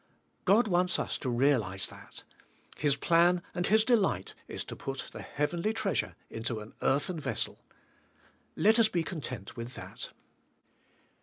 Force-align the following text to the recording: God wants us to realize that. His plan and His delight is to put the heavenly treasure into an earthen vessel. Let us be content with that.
God 0.45 0.67
wants 0.67 0.97
us 0.97 1.15
to 1.19 1.29
realize 1.29 1.85
that. 1.89 2.23
His 2.75 2.95
plan 2.95 3.43
and 3.53 3.67
His 3.67 3.83
delight 3.83 4.33
is 4.47 4.63
to 4.63 4.75
put 4.75 5.09
the 5.11 5.21
heavenly 5.21 5.73
treasure 5.73 6.15
into 6.27 6.59
an 6.59 6.73
earthen 6.81 7.19
vessel. 7.19 7.59
Let 8.55 8.79
us 8.79 8.87
be 8.87 9.03
content 9.03 9.55
with 9.55 9.75
that. 9.75 10.09